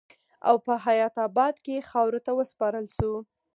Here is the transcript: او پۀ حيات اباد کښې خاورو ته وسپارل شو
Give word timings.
او 0.47 0.55
پۀ 0.65 0.73
حيات 0.85 1.15
اباد 1.27 1.55
کښې 1.65 1.87
خاورو 1.89 2.19
ته 2.25 2.31
وسپارل 2.39 2.85
شو 2.97 3.11